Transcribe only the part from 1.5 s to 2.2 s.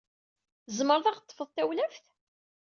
tawlaft?